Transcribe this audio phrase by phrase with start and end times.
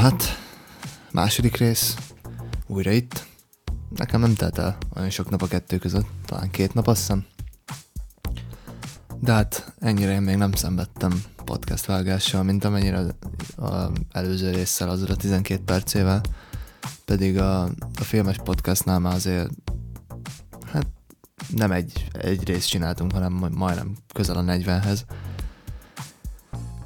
[0.00, 0.38] hát,
[1.10, 1.96] második rész,
[2.66, 3.26] újra itt.
[3.96, 7.26] Nekem nem telt el olyan sok nap a kettő között, talán két nap azt hiszem.
[9.20, 12.98] De hát ennyire én még nem szenvedtem podcast vágással, mint amennyire
[13.56, 16.20] az előző résszel, azra a 12 percével.
[17.04, 19.50] Pedig a, a filmes podcastnál már azért
[20.72, 20.86] hát
[21.54, 25.00] nem egy, egy részt csináltunk, hanem majdnem közel a 40-hez.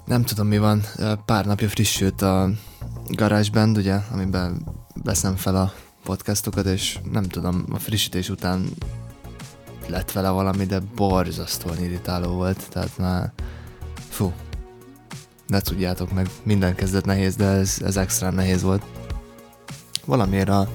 [0.04, 0.82] Nem tudom mi van,
[1.24, 2.50] pár napja frissült a
[3.08, 4.66] GarageBand, ugye, amiben
[5.02, 5.72] veszem fel a
[6.04, 8.68] podcastokat, és nem tudom, a frissítés után
[9.86, 13.32] lett vele valami, de borzasztóan irritáló volt, tehát már
[14.08, 14.32] fú,
[15.46, 18.82] ne tudjátok meg, minden kezdet nehéz, de ez, ez extra nehéz volt.
[20.04, 20.68] Valamiért a,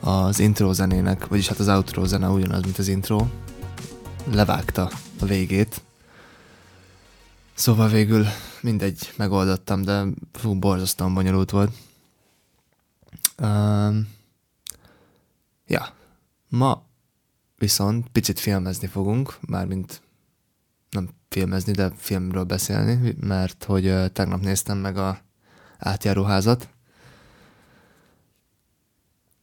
[0.00, 3.26] az intro zenének, vagyis hát az outro zene ugyanaz, mint az intro,
[4.32, 5.82] levágta a végét.
[7.54, 8.26] Szóval végül
[8.62, 11.72] mindegy, megoldottam, de fú, borzasztóan bonyolult volt.
[13.38, 14.08] Um,
[15.66, 15.94] ja,
[16.48, 16.82] ma
[17.56, 20.02] viszont picit filmezni fogunk, mármint
[20.90, 25.20] nem filmezni, de filmről beszélni, mert hogy tegnap néztem meg a
[25.78, 26.68] átjáróházat.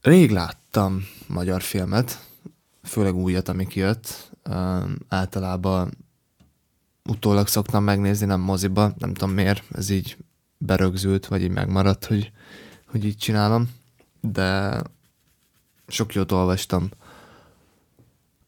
[0.02, 2.26] Rég láttam magyar filmet,
[2.84, 4.32] főleg újat, ami kijött.
[4.50, 5.99] Um, általában
[7.10, 10.18] utólag szoktam megnézni, nem moziba, nem tudom miért, ez így
[10.58, 12.32] berögzült, vagy így megmaradt, hogy,
[12.86, 13.70] hogy így csinálom,
[14.22, 14.82] de
[15.88, 16.90] sok jót olvastam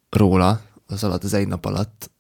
[0.09, 2.12] róla, az alatt, az egy nap alatt,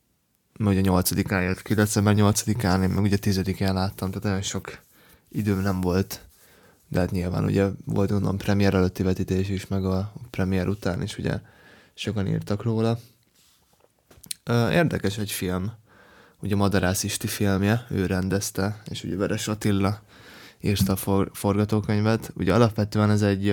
[0.57, 4.79] mert ugye 8-án jött ki, december 8-án, én meg ugye 10-án láttam, tehát nagyon sok
[5.29, 6.25] időm nem volt,
[6.87, 11.17] de hát nyilván ugye volt onnan premier előtti vetítés is, meg a premier után is
[11.17, 11.39] ugye
[11.93, 12.99] sokan írtak róla.
[14.71, 15.71] Érdekes egy film,
[16.41, 20.01] ugye Madarász Isti filmje, ő rendezte, és ugye Veres Attila
[20.61, 22.31] írta a for- forgatókönyvet.
[22.35, 23.49] Ugye alapvetően ez egy,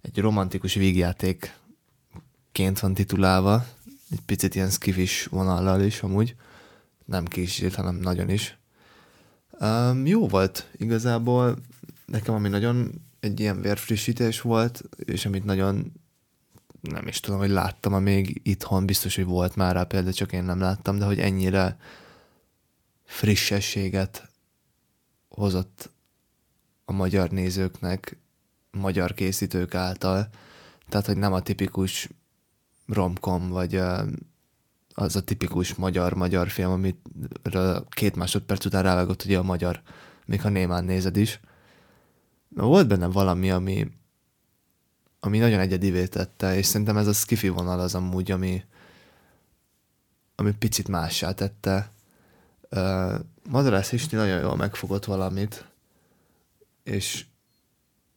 [0.00, 3.66] egy romantikus vígjátékként van titulálva,
[4.10, 6.34] egy picit ilyen skifis vonallal is amúgy,
[7.04, 8.58] nem kicsit, hanem nagyon is.
[9.60, 11.56] Um, jó volt igazából,
[12.06, 15.92] nekem ami nagyon egy ilyen vérfrissítés volt, és amit nagyon
[16.80, 20.44] nem is tudom, hogy láttam még itthon, biztos, hogy volt már rá például, csak én
[20.44, 21.78] nem láttam, de hogy ennyire
[23.04, 24.28] frissességet
[25.28, 25.90] hozott
[26.84, 28.18] a magyar nézőknek,
[28.70, 30.28] magyar készítők által.
[30.88, 32.08] Tehát, hogy nem a tipikus
[32.86, 33.80] romkom, vagy
[34.94, 37.08] az a tipikus magyar-magyar film, amit
[37.88, 39.82] két másodperc után rávágott ugye a magyar,
[40.24, 41.40] még ha némán nézed is.
[42.48, 43.90] Volt benne valami, ami,
[45.20, 48.64] ami nagyon egyedivé tette, és szerintem ez a skifi vonal az amúgy, ami,
[50.34, 51.92] ami picit mássá tette.
[52.70, 53.14] Uh,
[53.48, 55.64] Madarász Isti nagyon jól megfogott valamit,
[56.82, 57.24] és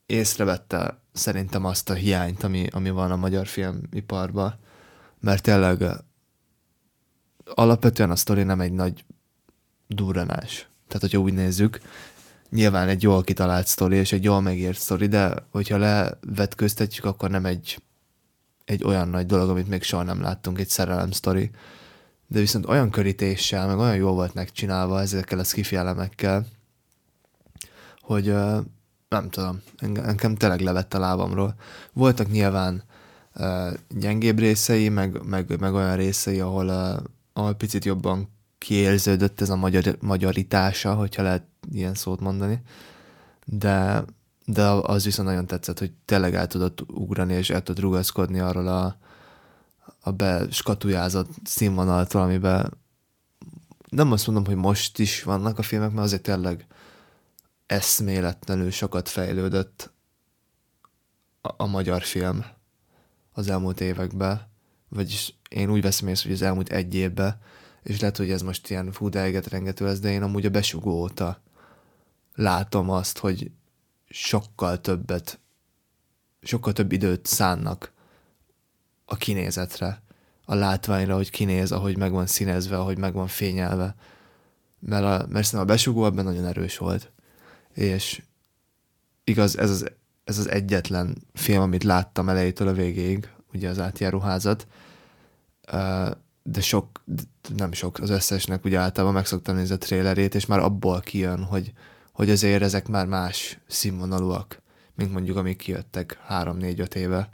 [0.05, 4.55] észrevette szerintem azt a hiányt, ami, ami van a magyar filmiparban,
[5.19, 5.83] mert tényleg
[7.45, 9.05] alapvetően a sztori nem egy nagy
[9.87, 10.69] durranás.
[10.87, 11.79] Tehát, hogyha úgy nézzük,
[12.51, 17.45] nyilván egy jól kitalált sztori, és egy jól megírt sztori, de hogyha levetköztetjük, akkor nem
[17.45, 17.81] egy,
[18.65, 21.49] egy olyan nagy dolog, amit még soha nem láttunk, egy szerelem sztori.
[22.27, 26.45] De viszont olyan körítéssel, meg olyan jól volt megcsinálva ezekkel a skifi elemekkel,
[28.01, 28.25] hogy
[29.09, 31.55] nem tudom, engem, engem tényleg levett a lábamról.
[31.93, 32.83] Voltak nyilván
[33.89, 36.69] gyengébb részei, meg, meg, meg olyan részei, ahol,
[37.33, 38.29] ahol picit jobban
[38.61, 42.61] kiérződött ez a magyar, magyaritása, hogyha lehet ilyen szót mondani,
[43.45, 44.03] de,
[44.45, 48.67] de az viszont nagyon tetszett, hogy tényleg el tudott ugrani, és el tudott rugaszkodni arról
[48.67, 48.97] a,
[49.99, 52.77] a beskatujázott színvonalatról, amiben
[53.89, 56.65] nem azt mondom, hogy most is vannak a filmek, mert azért tényleg
[57.65, 59.91] eszméletlenül sokat fejlődött
[61.41, 62.45] a, a magyar film
[63.33, 64.47] az elmúlt években,
[64.89, 67.39] vagyis én úgy veszem észre, hogy az elmúlt egy évben
[67.83, 71.41] és lehet, hogy ez most ilyen fú, rengető lesz, de én amúgy a besugó óta
[72.35, 73.51] látom azt, hogy
[74.09, 75.39] sokkal többet,
[76.41, 77.91] sokkal több időt szánnak
[79.05, 80.01] a kinézetre,
[80.45, 83.95] a látványra, hogy kinéz, ahogy meg van színezve, ahogy meg van fényelve.
[84.79, 87.11] Mert, a, mert szerintem a besugó ebben nagyon erős volt.
[87.73, 88.21] És
[89.23, 89.91] igaz, ez az,
[90.23, 94.67] ez az egyetlen film, amit láttam elejétől a végéig, ugye az átjáróházat,
[96.43, 97.03] de sok,
[97.55, 101.43] nem sok, az összesnek ugye általában meg szoktam nézni a trélerét, és már abból kijön,
[101.43, 101.73] hogy,
[102.11, 104.61] hogy azért ezek már más színvonalúak,
[104.95, 107.29] mint mondjuk amik kijöttek három-négy-öt éve.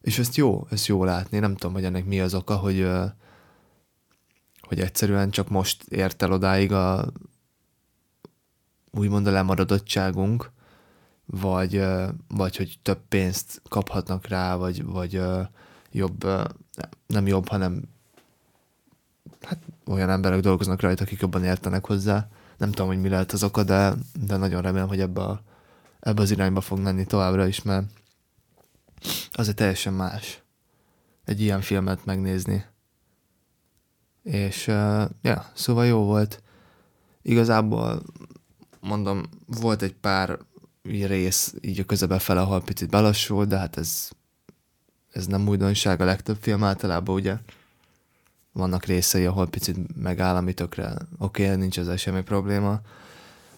[0.00, 2.88] És ezt jó, ezt jó látni, nem tudom, hogy ennek mi az oka, hogy,
[4.60, 7.12] hogy egyszerűen csak most ért el odáig a,
[8.90, 10.50] úgymond a lemaradottságunk,
[11.26, 11.84] vagy,
[12.28, 15.20] vagy hogy több pénzt kaphatnak rá, vagy, vagy
[15.90, 16.26] jobb,
[17.06, 17.82] nem jobb, hanem
[19.42, 22.28] hát olyan emberek dolgoznak rajta, akik jobban értenek hozzá.
[22.56, 23.94] Nem tudom, hogy mi lehet az oka, de,
[24.26, 25.42] de nagyon remélem, hogy ebbe, a,
[26.00, 27.86] ebbe az irányba fog menni továbbra is, mert
[29.32, 30.42] azért teljesen más
[31.24, 32.64] egy ilyen filmet megnézni.
[34.22, 36.42] És uh, ja, szóval jó volt.
[37.22, 38.02] Igazából
[38.80, 40.38] mondom, volt egy pár
[40.82, 44.10] rész így a közebe fele, ahol picit belassul, de hát ez,
[45.12, 47.36] ez nem újdonság a legtöbb film általában, ugye?
[48.54, 52.80] Vannak részei, ahol picit megáll, ami tökre oké, okay, nincs ezzel semmi probléma.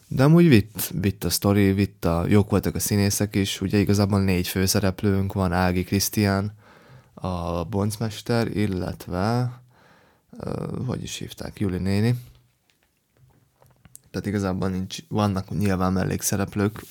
[0.08, 4.22] De amúgy vitt, vitt a sztori, vitt a, jók voltak a színészek is, ugye igazából
[4.22, 6.52] négy főszereplőnk van, Ági Krisztián,
[7.14, 9.52] a boncmester, illetve
[10.30, 12.14] uh, hogy is hívták, Juli néni.
[14.10, 16.82] Tehát igazából nincs, vannak nyilván mellékszereplők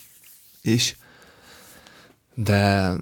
[0.61, 0.97] is,
[2.33, 2.93] de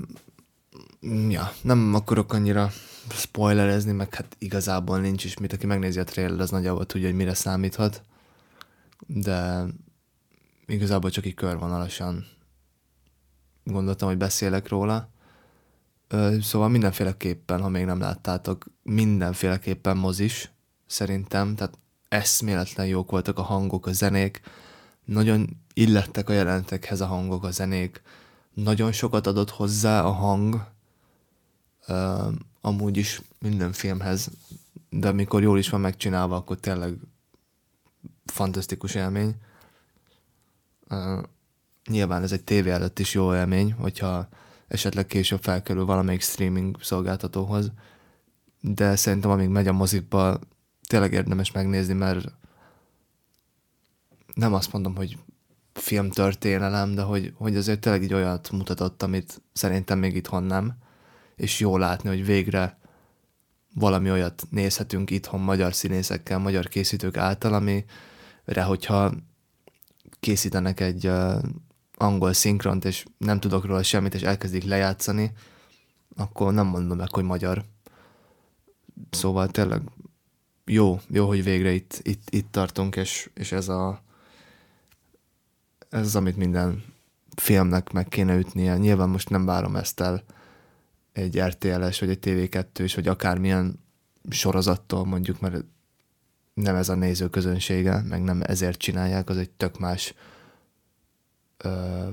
[1.30, 2.72] ja, nem akarok annyira
[3.10, 7.16] spoilerezni, meg hát igazából nincs is mit, aki megnézi a trailer, az nagyjából tudja, hogy
[7.16, 8.04] mire számíthat,
[9.08, 9.66] de
[10.66, 12.26] igazából csak így körvonalasan
[13.64, 15.10] gondoltam, hogy beszélek róla.
[16.42, 20.52] Szóval mindenféleképpen, ha még nem láttátok, mindenféleképpen mozis,
[20.86, 21.78] szerintem, tehát
[22.08, 24.42] eszméletlen jók voltak a hangok, a zenék,
[25.06, 28.02] nagyon illettek a jelentekhez a hangok, a zenék,
[28.54, 30.73] nagyon sokat adott hozzá a hang,
[31.88, 34.30] uh, amúgy is minden filmhez,
[34.90, 36.98] de amikor jól is van megcsinálva, akkor tényleg
[38.26, 39.36] fantasztikus élmény.
[40.90, 41.24] Uh,
[41.90, 44.28] nyilván ez egy tévé előtt is jó élmény, hogyha
[44.68, 47.72] esetleg később felkerül valamelyik streaming szolgáltatóhoz,
[48.62, 50.40] de szerintem amíg megy a mozikba,
[50.88, 52.32] tényleg érdemes megnézni, mert
[54.34, 55.18] nem azt mondom, hogy
[55.74, 60.78] filmtörténelem, de hogy, hogy azért tényleg egy olyat mutatott, amit szerintem még itthon nem,
[61.44, 62.78] és jó látni, hogy végre
[63.74, 69.14] valami olyat nézhetünk itthon magyar színészekkel, magyar készítők által, amire, hogyha
[70.20, 71.44] készítenek egy uh,
[71.98, 75.32] angol szinkront, és nem tudok róla semmit, és elkezdik lejátszani,
[76.16, 77.66] akkor nem mondom meg, hogy magyar.
[79.10, 79.82] Szóval tényleg
[80.66, 84.02] jó, jó, hogy végre itt, itt, itt tartunk, és, és ez a
[85.90, 86.84] ez az, amit minden
[87.36, 88.78] filmnek meg kéne ütnie.
[88.78, 90.24] Nyilván most nem várom ezt el
[91.14, 93.80] egy RTL-es, vagy egy TV2-s, vagy akármilyen
[94.30, 95.64] sorozattól mondjuk, mert
[96.54, 100.14] nem ez a néző közönsége, meg nem ezért csinálják, az egy tök más
[101.58, 102.08] ö,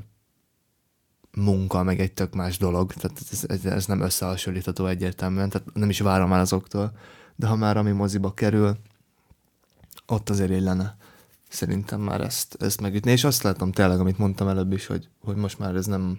[1.32, 3.18] munka, meg egy tök más dolog, tehát
[3.48, 6.92] ez, ez, nem összehasonlítható egyértelműen, tehát nem is várom már azoktól,
[7.36, 8.76] de ha már ami moziba kerül,
[10.06, 10.96] ott azért illene
[11.48, 15.36] szerintem már ezt, ezt megütni, és azt látom tényleg, amit mondtam előbb is, hogy, hogy
[15.36, 16.18] most már ez nem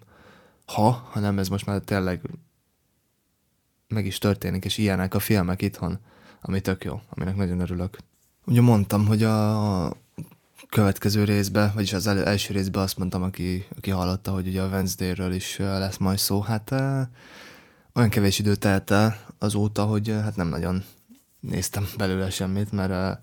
[0.66, 2.22] ha, hanem ez most már tényleg
[3.92, 6.00] meg is történik, és ilyenek a filmek itthon,
[6.42, 7.98] ami tök jó, aminek nagyon örülök.
[8.46, 9.94] Ugye mondtam, hogy a
[10.70, 14.68] következő részbe, vagyis az elő, első részbe azt mondtam, aki, aki hallotta, hogy ugye a
[14.68, 16.72] Wednesday-ről is lesz majd szó, hát
[17.94, 20.84] olyan kevés idő telt el azóta, hogy hát nem nagyon
[21.40, 23.20] néztem belőle semmit, mert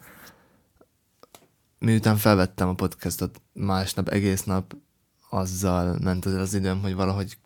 [1.79, 4.77] miután felvettem a podcastot másnap, egész nap
[5.31, 7.39] azzal ment az időm, hogy valahogy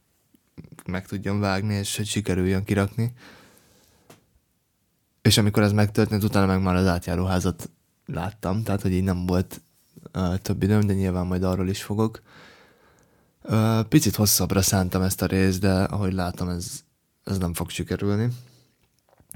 [0.87, 3.12] meg tudjam vágni, és hogy sikerüljön kirakni.
[5.23, 7.71] És amikor ez megtörtént, utána meg már az átjáróházat
[8.07, 9.61] láttam, tehát hogy így nem volt
[10.15, 12.23] uh, több időm, de nyilván majd arról is fogok.
[13.43, 16.85] Uh, picit hosszabbra szántam ezt a részt, de ahogy látom, ez,
[17.25, 18.29] ez nem fog sikerülni.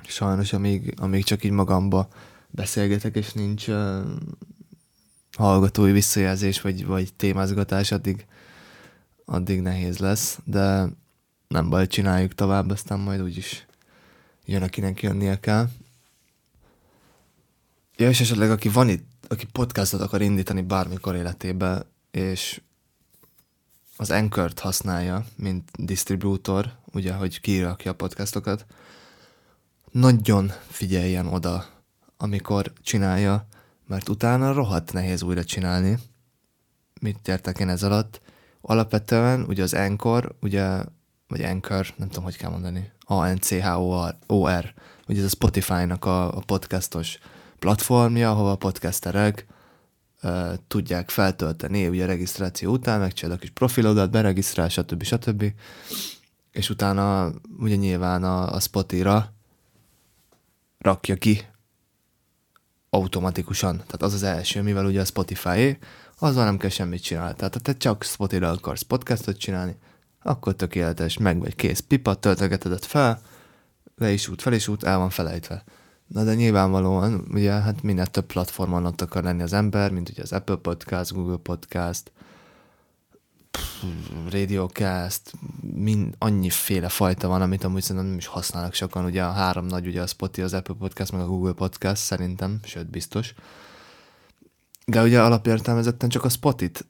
[0.07, 2.09] Sajnos, amíg, amíg csak így magamba
[2.51, 4.01] beszélgetek, és nincs uh,
[5.37, 8.27] hallgatói visszajelzés vagy, vagy témázgatás, addig,
[9.25, 10.89] addig nehéz lesz, de
[11.49, 13.67] nem baj, csináljuk tovább, aztán majd úgyis
[14.45, 15.69] jön, akinek jönnie kell.
[17.97, 22.61] Ja, és esetleg aki van itt, aki podcastot akar indítani bármikor életébe, és
[23.97, 28.67] az anchor használja, mint distribútor, ugye, hogy kirakja a podcastokat,
[29.91, 31.67] nagyon figyeljen oda,
[32.17, 33.47] amikor csinálja,
[33.87, 35.99] mert utána rohadt nehéz újra csinálni.
[37.01, 38.21] Mit értek én ez alatt?
[38.61, 40.83] Alapvetően ugye az Anchor, ugye,
[41.29, 44.75] vagy Anchor, nem tudom, hogy kell mondani, A-N-C-H-O-R,
[45.09, 47.19] ugye ez a Spotify-nak a, a podcastos
[47.59, 49.47] platformja, ahol a podcasterek
[50.23, 55.03] uh, tudják feltölteni ugye a regisztráció után, megcsinálod a kis profilodat, beregisztrál, stb.
[55.03, 55.53] stb.
[56.53, 59.33] És utána ugye nyilván a, a Spotira
[60.79, 61.47] rakja ki
[62.91, 63.77] automatikusan.
[63.77, 65.79] Tehát az az első, mivel ugye a Spotify,
[66.19, 67.35] azzal nem kell semmit csinálni.
[67.37, 69.77] Tehát te csak Spotify-ra akarsz podcastot csinálni,
[70.27, 73.21] akkor tökéletes, meg vagy kész pipa, töltögeted fel,
[73.97, 75.65] le is út, fel is út, el van felejtve.
[76.07, 80.23] Na de nyilvánvalóan, ugye, hát minél több platformon ott akar lenni az ember, mint ugye
[80.23, 82.13] az Apple Podcast, Google Podcast,
[84.31, 89.05] Radiocast, mind, annyiféle fajta van, amit amúgy szerintem nem is használnak sokan.
[89.05, 92.61] Ugye a három nagy, ugye a Spotify, az Apple Podcast, meg a Google Podcast szerintem,
[92.63, 93.35] sőt biztos.
[94.85, 96.87] De ugye alapértelmezetten csak a Spotit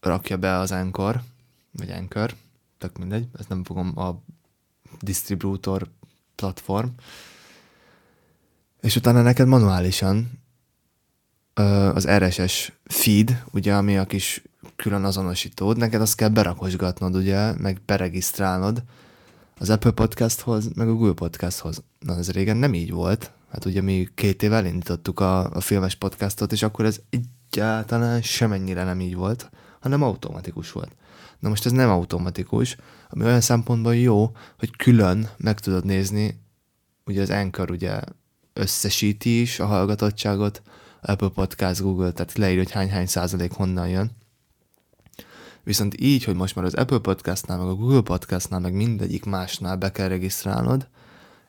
[0.00, 1.22] rakja be az Anchor,
[1.70, 2.34] vagy Anchor,
[2.82, 4.22] tök mindegy, ezt nem fogom a
[5.00, 5.88] distribútor
[6.34, 6.88] platform,
[8.80, 10.30] és utána neked manuálisan
[11.94, 14.42] az RSS feed, ugye, ami a kis
[14.76, 18.82] külön azonosítód, neked azt kell berakosgatnod, ugye, meg beregisztrálnod
[19.58, 21.82] az Apple Podcasthoz, meg a Google Podcasthoz.
[21.98, 23.32] Na, ez régen nem így volt.
[23.50, 28.84] Hát ugye mi két éve elindítottuk a, a filmes podcastot, és akkor ez egyáltalán semennyire
[28.84, 30.90] nem így volt, hanem automatikus volt.
[31.42, 32.76] Na most ez nem automatikus,
[33.08, 36.40] ami olyan szempontból jó, hogy külön meg tudod nézni,
[37.04, 38.00] ugye az Anchor ugye
[38.52, 40.62] összesíti is a hallgatottságot,
[41.00, 44.10] Apple Podcast, Google, tehát leír, hogy hány-hány százalék honnan jön.
[45.62, 49.76] Viszont így, hogy most már az Apple Podcastnál, meg a Google Podcastnál, meg mindegyik másnál
[49.76, 50.88] be kell regisztrálnod,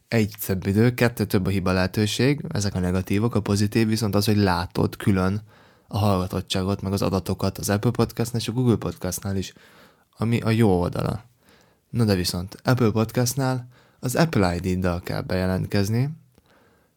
[0.07, 4.25] egy szebb idő, kettő több a hiba lehetőség, ezek a negatívok, a pozitív viszont az,
[4.25, 5.41] hogy látod külön
[5.87, 9.53] a hallgatottságot, meg az adatokat az Apple Podcastnál és a Google Podcastnál is,
[10.17, 11.23] ami a jó oldala.
[11.89, 13.67] Na de viszont Apple Podcastnál
[13.99, 16.09] az Apple ID-ddal kell bejelentkezni,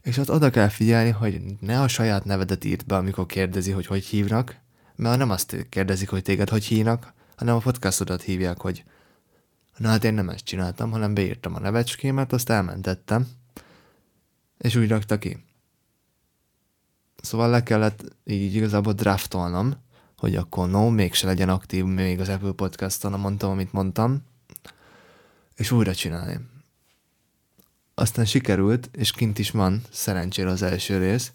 [0.03, 3.87] és ott oda kell figyelni, hogy ne a saját nevedet írt be, amikor kérdezi, hogy
[3.87, 4.57] hogy hívnak,
[4.97, 8.85] mert nem azt kérdezik, hogy téged hogy hívnak, hanem a podcastodat hívják, hogy
[9.77, 13.27] na hát én nem ezt csináltam, hanem beírtam a nevecskémet, azt elmentettem,
[14.59, 15.45] és úgy rakta ki.
[17.23, 19.75] Szóval le kellett így igazából draftolnom,
[20.17, 24.23] hogy akkor no, mégse legyen aktív még az Apple Podcast-on, mondtam, amit mondtam,
[25.57, 26.41] és újra csinálni.
[27.95, 31.33] Aztán sikerült, és kint is van szerencsére az első rész.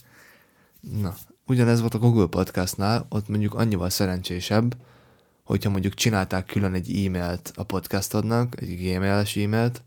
[0.80, 4.76] Na, ugyanez volt a Google Podcastnál, ott mondjuk annyival szerencsésebb,
[5.44, 9.84] hogyha mondjuk csinálták külön egy e-mailt a podcastodnak, egy gmail-es e-mailt,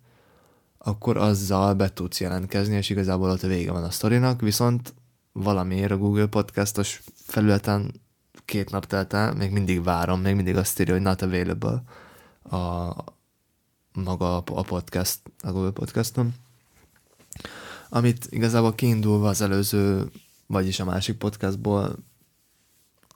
[0.79, 4.95] akkor azzal be tudsz jelentkezni, és igazából ott a vége van a sztorinak, viszont
[5.33, 8.03] valamiért a Google Podcastos felületen
[8.45, 11.83] két nap telt el, még mindig várom, még mindig azt írja, hogy not available
[12.43, 12.95] a,
[13.93, 16.35] maga a podcast, a Google Podcaston
[17.95, 20.11] amit igazából kiindulva az előző,
[20.47, 21.97] vagyis a másik podcastból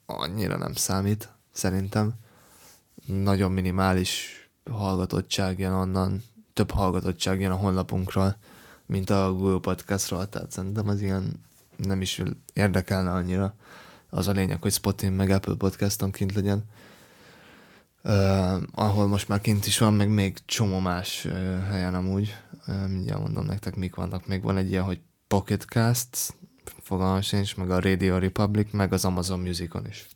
[0.07, 2.13] annyira nem számít, szerintem.
[3.07, 4.31] Nagyon minimális
[4.71, 6.23] hallgatottság jön onnan,
[6.53, 8.37] több hallgatottság jön a honlapunkról,
[8.87, 11.45] mint a Google Podcastról, tehát szerintem az ilyen
[11.77, 12.23] nem is
[12.53, 13.55] érdekelne annyira.
[14.11, 16.65] Az a lényeg, hogy Spotify meg Apple Podcaston kint legyen.
[18.05, 21.33] Uh, ahol most már kint is van, meg még csomó más uh,
[21.69, 22.35] helyen amúgy
[22.89, 24.27] mindjárt mondom nektek, mik vannak.
[24.27, 26.35] Még van egy ilyen, hogy Pocket Cast,
[26.81, 30.07] fogalmam sincs, meg a Radio Republic, meg az Amazon Musicon is.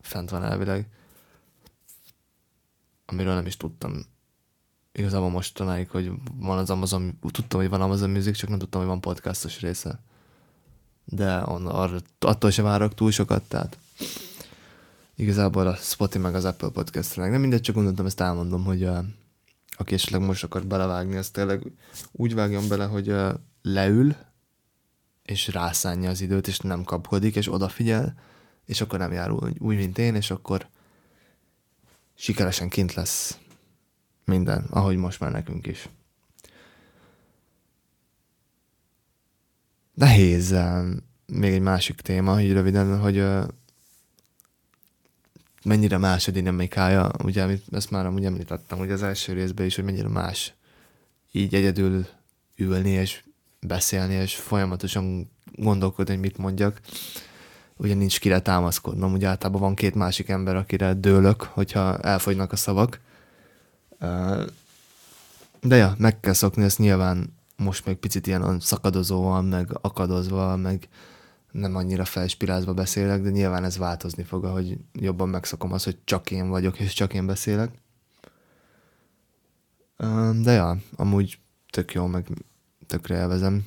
[0.00, 0.88] Fent van elvileg.
[3.06, 4.06] Amiről nem is tudtam
[4.92, 8.90] igazából mostanáig, hogy van az Amazon, tudtam, hogy van Amazon Music, csak nem tudtam, hogy
[8.90, 10.00] van podcastos része.
[11.08, 13.78] De on, arra, attól sem várok túl sokat, tehát
[15.14, 18.98] igazából a Spotify meg az Apple podcast Nem mindegy, csak gondoltam, ezt elmondom, hogy uh,
[19.76, 21.72] aki esetleg most akar belevágni, az tényleg
[22.12, 24.14] úgy vágjon bele, hogy uh, leül,
[25.22, 28.14] és rászánja az időt, és nem kapkodik, és odafigyel,
[28.64, 30.66] és akkor nem járul úgy, mint én, és akkor
[32.14, 33.38] sikeresen kint lesz
[34.24, 35.88] minden, ahogy most már nekünk is.
[39.96, 40.54] Nehéz.
[41.26, 43.24] Még egy másik téma, így röviden, hogy
[45.64, 49.84] mennyire más a dinamikája, ugye ezt már amúgy említettem, hogy az első részben is, hogy
[49.84, 50.54] mennyire más
[51.32, 52.06] így egyedül
[52.56, 53.22] ülni és
[53.60, 56.80] beszélni, és folyamatosan gondolkodni, hogy mit mondjak.
[57.76, 62.56] Ugye nincs kire támaszkodnom, ugye általában van két másik ember, akire dőlök, hogyha elfogynak a
[62.56, 63.00] szavak.
[65.60, 70.88] De ja, meg kell szokni ezt nyilván most még picit ilyen szakadozóan, meg akadozva, meg
[71.50, 76.30] nem annyira felspirázva beszélek, de nyilván ez változni fog, ahogy jobban megszokom az, hogy csak
[76.30, 77.70] én vagyok, és csak én beszélek.
[80.42, 81.38] De ja, amúgy
[81.70, 82.28] tök jó, meg
[82.86, 83.66] tökre elvezem.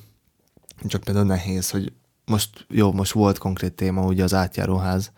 [0.86, 1.92] Csak például nehéz, hogy
[2.24, 5.12] most, jó, most volt konkrét téma, ugye az átjáróház,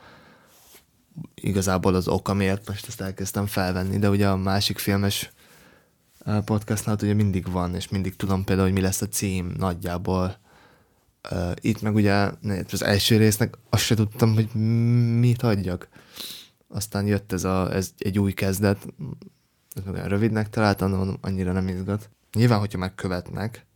[1.35, 5.33] igazából az oka miért most ezt elkezdtem felvenni, de ugye a másik filmes
[6.45, 10.41] podcastnál ugye mindig van, és mindig tudom például, hogy mi lesz a cím nagyjából,
[11.61, 12.31] itt meg ugye
[12.73, 14.55] az első résznek azt se tudtam, hogy
[15.19, 15.89] mit adjak.
[16.69, 18.87] Aztán jött ez, a, ez egy új kezdet,
[19.75, 22.11] ez meg olyan rövidnek találtam, annyira nem izgat.
[22.33, 23.67] Nyilván, hogyha megkövetnek,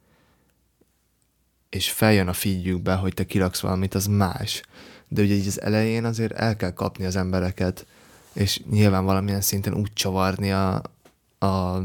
[1.68, 4.62] és feljön a feedjükbe, hogy te kiraksz valamit, az más.
[5.08, 7.86] De ugye így az elején azért el kell kapni az embereket,
[8.32, 10.82] és nyilván valamilyen szinten úgy csavarni a,
[11.38, 11.82] a,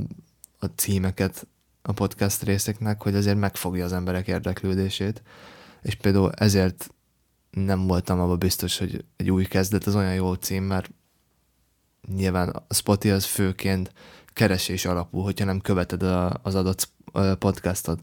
[0.63, 1.47] a címeket
[1.81, 5.21] a podcast részeknek, hogy azért megfogja az emberek érdeklődését.
[5.81, 6.89] És például ezért
[7.51, 10.91] nem voltam abban biztos, hogy egy új kezdet az olyan jó cím, mert
[12.07, 13.93] nyilván a Spotify az főként
[14.33, 16.89] keresés alapú, hogyha nem követed a, az adott
[17.39, 17.99] podcastot.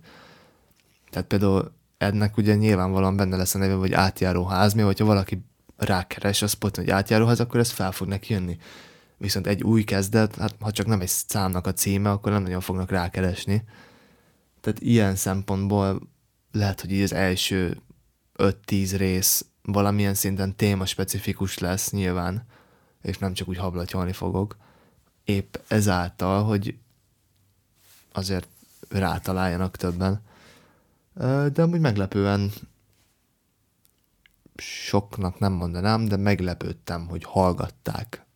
[1.11, 5.45] Tehát például ennek ugye nyilvánvalóan benne lesz a neve, hogy átjáróház, mi, hogyha valaki
[5.77, 8.59] rákeres a Spotify, hogy átjáróház, akkor ez fel fog neki jönni.
[9.19, 12.61] Viszont egy új kezdet, hát ha csak nem egy számnak a címe, akkor nem nagyon
[12.61, 13.65] fognak rákeresni.
[14.61, 16.01] Tehát ilyen szempontból
[16.53, 17.81] lehet, hogy így az első
[18.37, 22.47] 5-10 rész valamilyen szinten téma specifikus lesz nyilván,
[23.03, 24.57] és nem csak úgy hablatyolni fogok.
[25.25, 26.79] Épp ezáltal, hogy
[28.13, 28.49] azért
[28.89, 30.23] rátaláljanak többen.
[31.53, 32.53] De amúgy meglepően
[34.57, 38.27] soknak nem mondanám, de meglepődtem, hogy hallgatták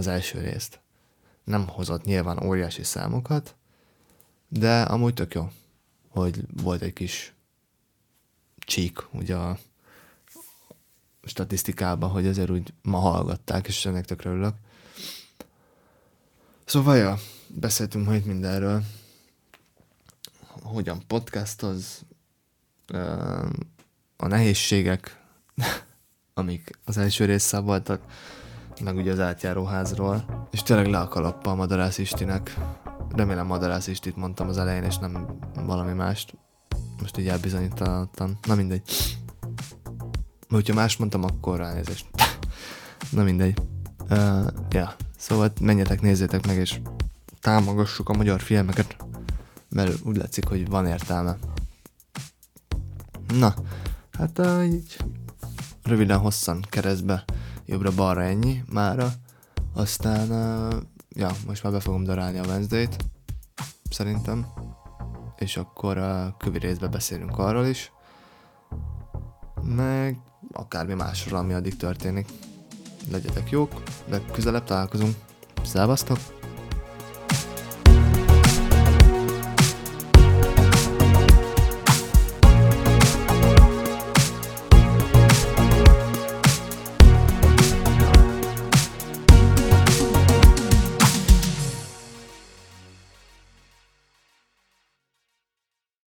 [0.00, 0.80] az első részt.
[1.44, 3.54] Nem hozott nyilván óriási számokat,
[4.48, 5.50] de amúgy tök jó,
[6.08, 7.34] hogy volt egy kis
[8.58, 9.58] csík ugye a
[11.22, 14.54] statisztikában, hogy azért úgy ma hallgatták, és ennek tök örülök.
[16.64, 18.82] Szóval, ja, beszéltünk majd mindenről.
[20.62, 21.04] Hogyan
[21.58, 22.04] az
[24.16, 25.20] a nehézségek,
[26.34, 28.02] amik az első résszel voltak,
[28.84, 32.56] meg ugye az átjáróházról, és tényleg le a kalappa a Madarász Istinek.
[33.14, 36.34] Remélem Madarász Istit mondtam az elején, és nem valami mást.
[37.00, 38.38] Most így elbizonyítatlan.
[38.46, 38.82] Na mindegy.
[40.48, 42.06] Hogyha más mondtam, akkor ránézést.
[43.16, 43.58] Na mindegy.
[44.10, 46.80] Uh, ja, szóval menjetek, nézzétek meg, és
[47.40, 48.96] támogassuk a magyar filmeket,
[49.68, 51.36] mert úgy látszik, hogy van értelme.
[53.34, 53.54] Na,
[54.12, 54.96] hát uh, így
[55.82, 57.24] röviden, hosszan keresztbe,
[57.70, 59.12] jobbra-balra ennyi mára.
[59.74, 62.96] Aztán, uh, ja, most már be fogom darálni a Wednesday-t,
[63.90, 64.46] szerintem.
[65.38, 67.92] És akkor a kövi részbe beszélünk arról is.
[69.62, 70.18] Meg
[70.52, 72.28] akármi másról, ami addig történik.
[73.10, 75.14] Legyetek jók, de közelebb találkozunk.
[75.64, 76.39] Szevasztok!